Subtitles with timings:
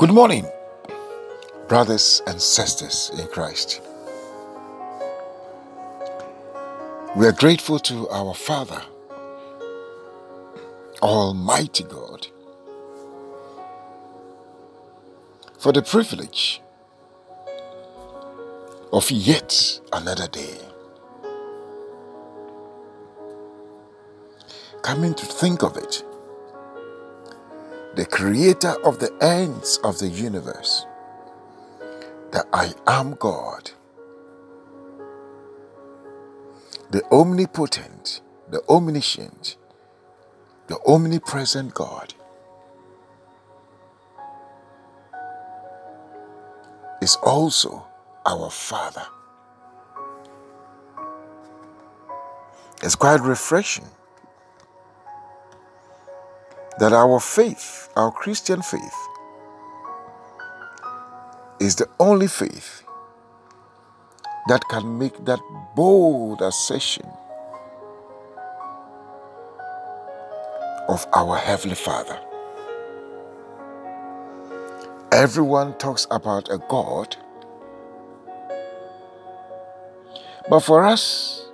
[0.00, 0.46] Good morning,
[1.68, 3.82] brothers and sisters in Christ.
[7.14, 8.80] We are grateful to our Father,
[11.02, 12.28] Almighty God,
[15.58, 16.62] for the privilege
[18.94, 20.56] of yet another day.
[24.80, 26.02] Coming to think of it,
[27.96, 30.86] the creator of the ends of the universe,
[32.32, 33.72] that I am God,
[36.90, 39.56] the omnipotent, the omniscient,
[40.68, 42.14] the omnipresent God,
[47.02, 47.84] is also
[48.24, 49.06] our Father.
[52.82, 53.88] It's quite refreshing
[56.80, 59.08] that our faith, our Christian faith,
[61.60, 62.82] is the only faith
[64.48, 65.38] that can make that
[65.76, 67.06] bold assertion
[70.88, 72.18] of our Heavenly Father.
[75.12, 77.14] Everyone talks about a God,
[80.48, 81.46] but for us,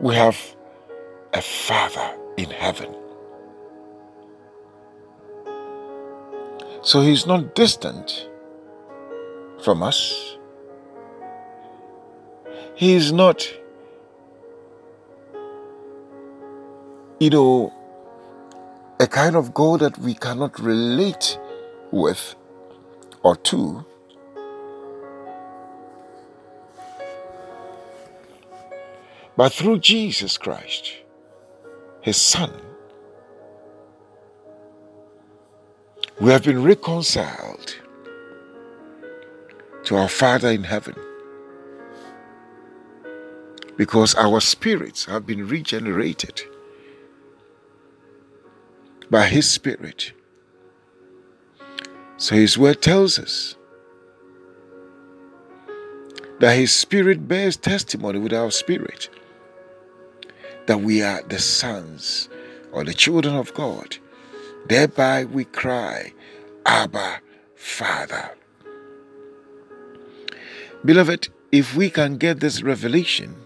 [0.00, 0.38] we have
[1.32, 2.94] a Father in heaven.
[6.84, 8.28] So he's not distant
[9.62, 10.36] from us.
[12.74, 13.48] He is not,
[17.18, 17.72] you know,
[19.00, 21.38] a kind of God that we cannot relate
[21.90, 22.34] with
[23.22, 23.86] or to.
[29.36, 30.92] But through Jesus Christ,
[32.02, 32.52] his Son,
[36.24, 37.76] we have been reconciled
[39.84, 40.94] to our Father in heaven
[43.76, 46.40] because our spirits have been regenerated
[49.10, 50.14] by His Spirit.
[52.16, 53.56] So His Word tells us
[56.40, 59.10] that His Spirit bears testimony with our spirit
[60.64, 62.30] that we are the sons
[62.72, 63.98] or the children of God.
[64.66, 66.12] Thereby we cry,
[66.64, 67.20] Abba,
[67.54, 68.30] Father.
[70.84, 73.36] Beloved, if we can get this revelation,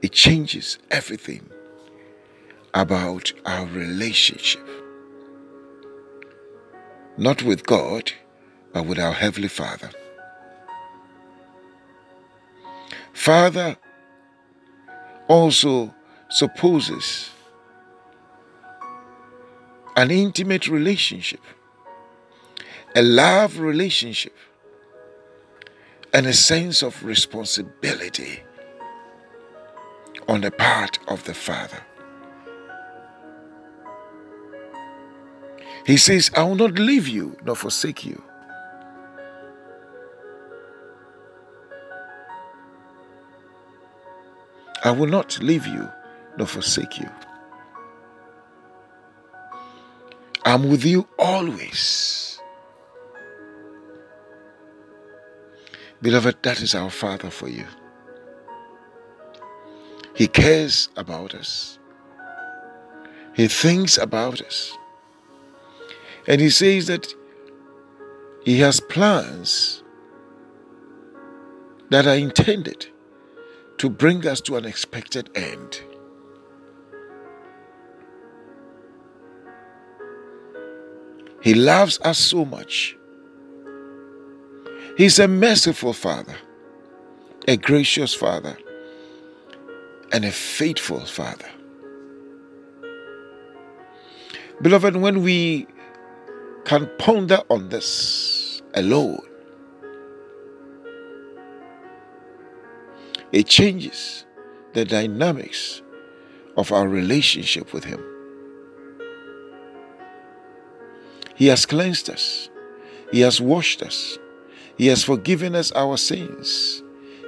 [0.00, 1.48] it changes everything
[2.74, 4.66] about our relationship.
[7.18, 8.12] Not with God,
[8.72, 9.90] but with our Heavenly Father.
[13.12, 13.76] Father
[15.28, 15.94] also
[16.30, 17.30] supposes
[19.96, 21.40] an intimate relationship,
[22.96, 24.34] a love relationship,
[26.14, 28.42] and a sense of responsibility
[30.28, 31.82] on the part of the Father.
[35.84, 38.22] He says, I will not leave you nor forsake you.
[44.84, 45.88] I will not leave you
[46.36, 47.08] nor forsake you.
[50.52, 52.38] I'm with you always.
[56.02, 57.64] Beloved, that is our Father for you.
[60.14, 61.78] He cares about us,
[63.34, 64.76] He thinks about us.
[66.26, 67.06] And He says that
[68.44, 69.82] He has plans
[71.88, 72.88] that are intended
[73.78, 75.80] to bring us to an expected end.
[81.42, 82.96] He loves us so much.
[84.96, 86.36] He's a merciful Father,
[87.48, 88.56] a gracious Father,
[90.12, 91.48] and a faithful Father.
[94.60, 95.66] Beloved, when we
[96.64, 99.22] can ponder on this alone,
[103.32, 104.24] it changes
[104.74, 105.82] the dynamics
[106.56, 108.11] of our relationship with Him.
[111.42, 112.48] He has cleansed us,
[113.10, 114.16] He has washed us,
[114.78, 116.84] He has forgiven us our sins,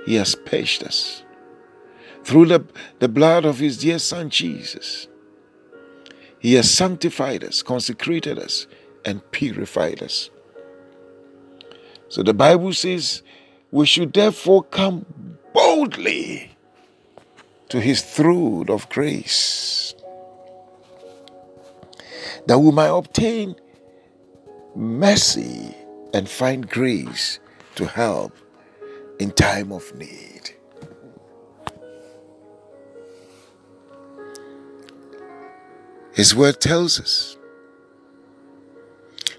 [0.06, 1.24] He has purged us.
[2.22, 2.64] Through the,
[3.00, 5.08] the blood of His dear Son Jesus,
[6.38, 8.68] He has sanctified us, consecrated us,
[9.04, 10.30] and purified us.
[12.08, 13.24] So the Bible says
[13.72, 15.04] we should therefore come
[15.52, 16.52] boldly
[17.68, 19.92] to his throne of grace
[22.46, 23.56] that we might obtain
[24.74, 25.74] mercy
[26.12, 27.38] and find grace
[27.76, 28.36] to help
[29.18, 30.50] in time of need.
[36.14, 37.36] His word tells us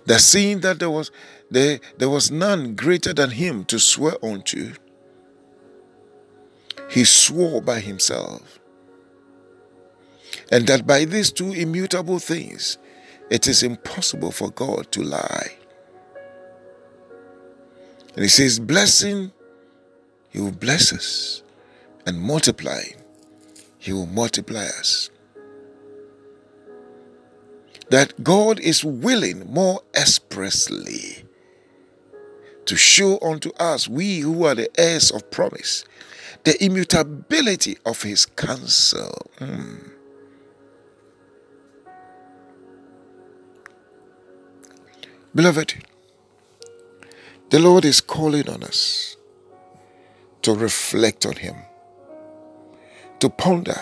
[0.05, 1.11] that seeing that there was
[1.49, 4.73] there, there was none greater than him to swear unto,
[6.89, 8.59] he swore by himself.
[10.51, 12.77] And that by these two immutable things
[13.29, 15.57] it is impossible for God to lie.
[18.15, 19.31] And he says, Blessing,
[20.29, 21.43] he will bless us,
[22.05, 22.95] and multiplying,
[23.77, 25.09] he will multiply us
[27.89, 31.23] that God is willing more expressly
[32.65, 35.85] to show unto us, we who are the heirs of promise,
[36.43, 39.29] the immutability of his counsel.
[39.39, 39.91] Mm.
[45.35, 45.83] Beloved,
[47.49, 49.17] the Lord is calling on us
[50.41, 51.55] to reflect on him,
[53.19, 53.81] to ponder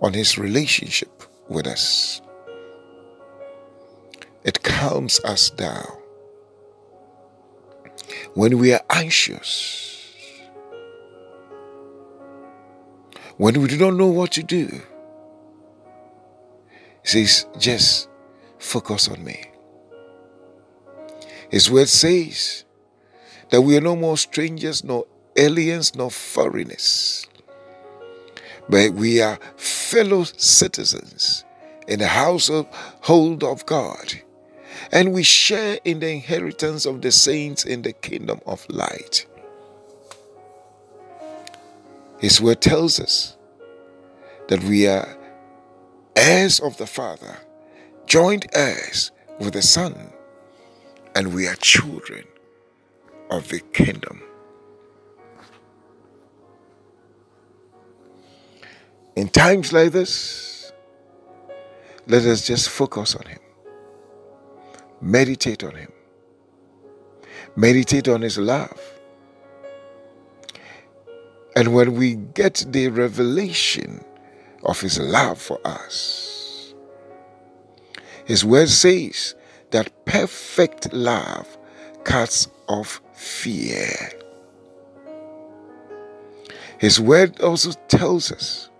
[0.00, 2.20] on his relationship with us
[4.48, 5.86] it calms us down.
[8.32, 10.10] When we are anxious,
[13.36, 14.80] when we do not know what to do,
[17.02, 18.08] he says, just
[18.58, 19.47] focus on me.
[21.50, 22.64] His word says
[23.50, 25.06] that we are no more strangers, nor
[25.36, 27.26] aliens, nor foreigners,
[28.68, 31.44] but we are fellow citizens
[31.86, 34.22] in the household of God
[34.92, 39.26] and we share in the inheritance of the saints in the kingdom of light.
[42.20, 43.36] His word tells us
[44.48, 45.16] that we are
[46.16, 47.36] heirs of the Father,
[48.06, 50.12] joint heirs with the Son,
[51.18, 52.24] and we are children
[53.32, 54.22] of the kingdom.
[59.16, 60.72] In times like this,
[62.06, 63.40] let us just focus on Him.
[65.00, 65.92] Meditate on Him.
[67.56, 68.80] Meditate on His love.
[71.56, 74.04] And when we get the revelation
[74.62, 76.74] of His love for us,
[78.24, 79.34] His word says
[79.70, 81.58] that perfect love
[82.04, 84.10] cuts off fear.
[86.78, 88.70] His word also tells us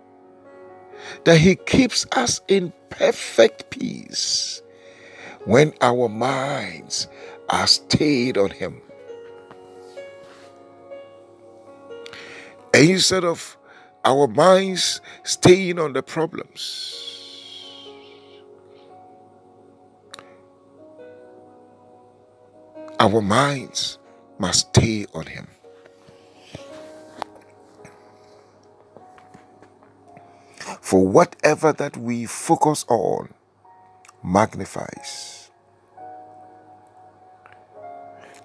[1.25, 4.61] that He keeps us in perfect peace
[5.45, 7.07] when our minds
[7.49, 8.81] are stayed on Him.
[12.73, 13.57] And instead of
[14.05, 17.18] our minds staying on the problems,
[22.99, 23.97] our minds
[24.37, 25.47] must stay on Him.
[30.81, 33.33] For whatever that we focus on
[34.23, 35.51] magnifies.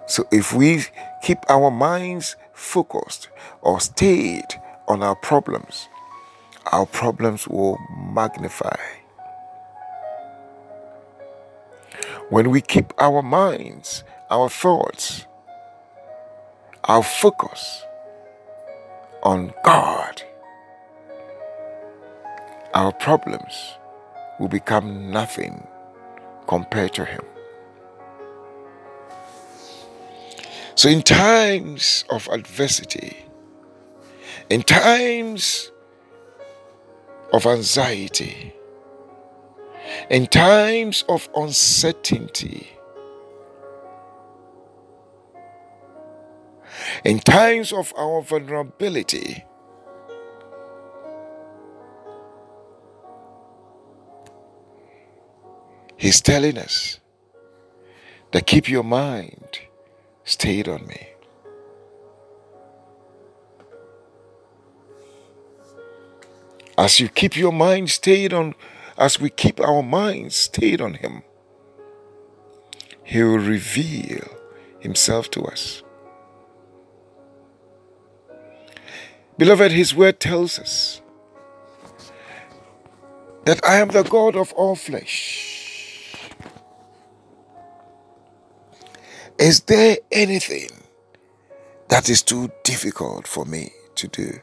[0.07, 0.83] So if we
[1.23, 3.29] keep our minds focused
[3.61, 4.45] or stayed
[4.87, 5.89] on our problems,
[6.71, 7.77] our problems will
[8.13, 8.75] magnify.
[12.29, 15.25] When we keep our minds, our thoughts,
[16.85, 17.83] our focus
[19.23, 20.21] on God,
[22.73, 23.75] our problems
[24.39, 25.67] will become nothing
[26.47, 27.21] compared to Him.
[30.75, 33.25] So, in times of adversity,
[34.49, 35.71] in times
[37.31, 38.53] of anxiety,
[40.09, 42.74] in times of uncertainty,
[47.03, 49.43] in times of our vulnerability,
[55.97, 56.99] He's telling us
[58.31, 59.59] that keep your mind
[60.23, 61.07] stayed on me.
[66.77, 68.53] As you keep your mind stayed on,
[68.97, 71.23] as we keep our minds stayed on Him,
[73.03, 74.27] He will reveal
[74.79, 75.84] Himself to us.
[79.37, 81.01] Beloved, His word tells us
[83.45, 86.31] that I am the God of all flesh.
[89.37, 90.69] Is there anything
[91.89, 94.39] that is too difficult for me to do?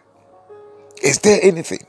[1.03, 1.87] Is there anything?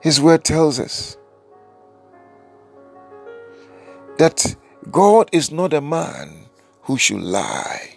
[0.00, 1.16] His word tells us
[4.18, 4.56] that
[4.90, 6.46] God is not a man
[6.82, 7.96] who should lie,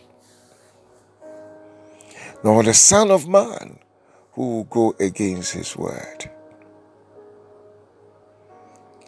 [2.43, 3.79] nor the Son of Man
[4.33, 6.29] who will go against his word.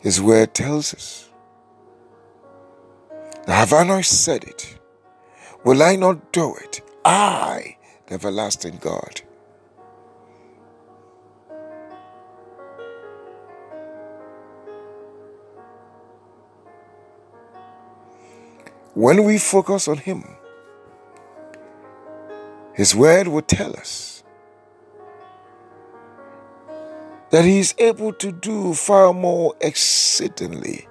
[0.02, 1.30] His word tells us,
[3.48, 4.78] Have I not said it?
[5.66, 6.82] Will I not do it?
[7.06, 9.22] I, the everlasting God.
[18.98, 20.24] When we focus on Him,
[22.74, 24.24] His Word will tell us
[27.30, 30.88] that He is able to do far more exceedingly,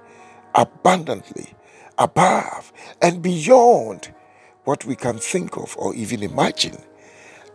[0.55, 1.53] abundantly,
[1.97, 2.71] above,
[3.01, 4.13] and beyond
[4.63, 6.77] what we can think of or even imagine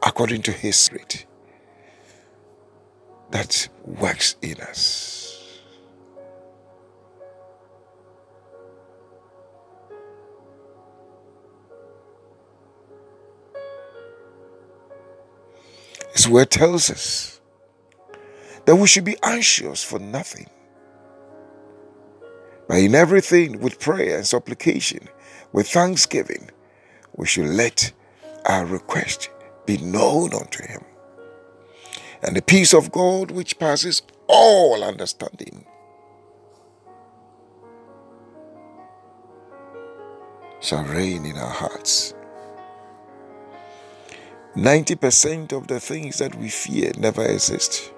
[0.02, 1.24] according to His Spirit
[3.30, 5.21] that works in us.
[16.22, 17.40] His word tells us
[18.64, 20.48] that we should be anxious for nothing,
[22.68, 25.08] but in everything with prayer and supplication,
[25.52, 26.48] with thanksgiving,
[27.16, 27.90] we should let
[28.44, 29.30] our request
[29.66, 30.84] be known unto Him.
[32.22, 35.66] And the peace of God, which passes all understanding,
[40.60, 42.14] shall reign in our hearts
[44.56, 47.92] 90% of the things that we fear never exist.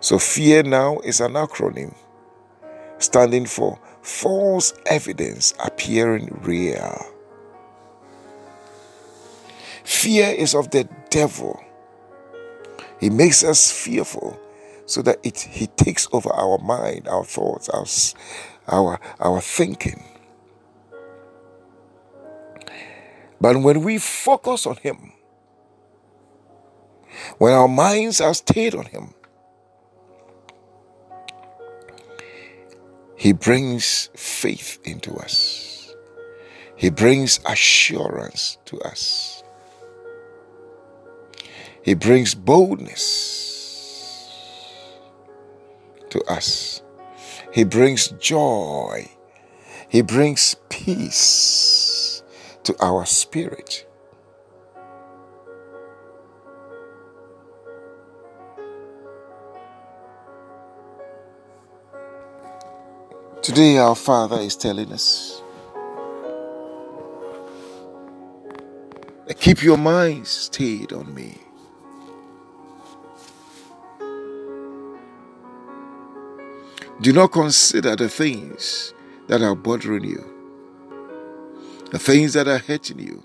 [0.00, 1.94] So, fear now is an acronym
[2.98, 7.04] standing for false evidence appearing real.
[9.84, 11.60] Fear is of the devil.
[13.00, 14.38] He makes us fearful
[14.86, 17.86] so that it, he takes over our mind, our thoughts, our,
[18.68, 20.04] our, our thinking.
[23.40, 25.12] But when we focus on Him,
[27.38, 29.14] when our minds are stayed on Him,
[33.16, 35.94] He brings faith into us.
[36.76, 39.42] He brings assurance to us.
[41.82, 43.48] He brings boldness
[46.10, 46.82] to us.
[47.52, 49.10] He brings joy.
[49.88, 51.77] He brings peace
[52.68, 53.86] to our spirit.
[63.40, 65.40] Today, our Father is telling us
[69.38, 71.38] keep your mind stayed on me.
[77.00, 78.92] Do not consider the things
[79.28, 80.37] that are bothering you
[81.90, 83.22] the things that are hurting you,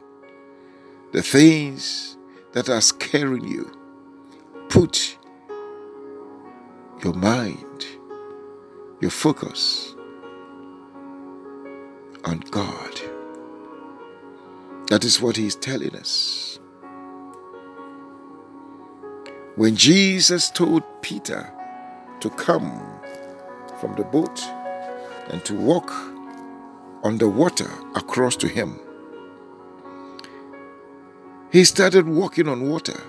[1.11, 2.17] the things
[2.53, 3.71] that are scaring you.
[4.69, 5.17] Put
[7.03, 7.85] your mind,
[9.01, 9.95] your focus
[12.23, 13.01] on God.
[14.87, 16.59] That is what He's telling us.
[19.55, 21.51] When Jesus told Peter
[22.21, 22.81] to come
[23.79, 24.41] from the boat
[25.29, 25.91] and to walk
[27.03, 28.79] on the water across to him.
[31.51, 32.99] He started walking on water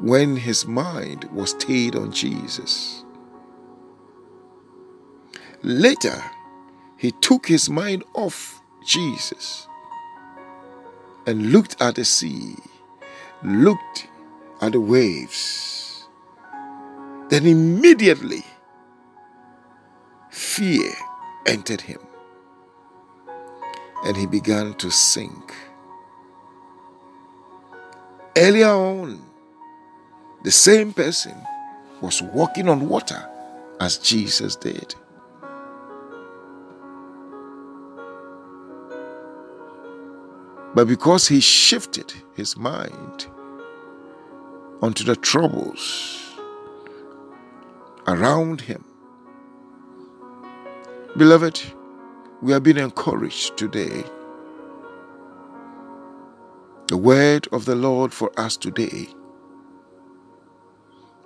[0.00, 3.04] when his mind was stayed on Jesus.
[5.62, 6.22] Later,
[6.96, 9.66] he took his mind off Jesus
[11.26, 12.54] and looked at the sea,
[13.42, 14.06] looked
[14.60, 16.06] at the waves.
[17.28, 18.44] Then immediately,
[20.30, 20.92] fear
[21.46, 21.98] entered him
[24.08, 25.54] and he began to sink.
[28.34, 29.22] Earlier on,
[30.44, 31.34] the same person
[32.00, 33.28] was walking on water
[33.80, 34.94] as Jesus did.
[40.74, 43.26] But because he shifted his mind
[44.80, 46.34] onto the troubles
[48.06, 48.82] around him,
[51.18, 51.60] beloved,
[52.40, 54.04] we are being encouraged today.
[56.86, 59.08] The word of the Lord for us today.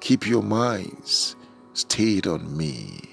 [0.01, 1.37] Keep your minds
[1.75, 3.09] stayed on me.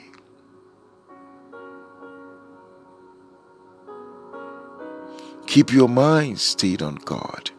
[5.45, 7.51] Keep your minds stayed on God.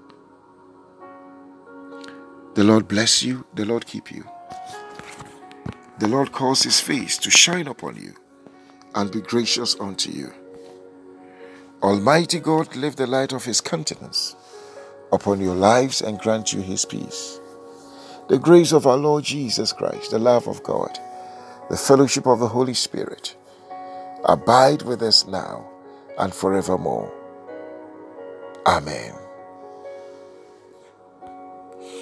[2.55, 4.25] The Lord bless you, the Lord keep you.
[5.99, 8.15] The Lord cause his face to shine upon you
[8.95, 10.33] and be gracious unto you.
[11.83, 14.37] Almighty God, lift the light of his countenance
[15.13, 17.41] upon your lives and grant you his peace.
[18.29, 20.99] The grace of our Lord Jesus Christ, the love of God,
[21.71, 23.37] the fellowship of the Holy Spirit
[24.25, 25.69] abide with us now
[26.19, 27.13] and forevermore.
[28.67, 29.20] Amen.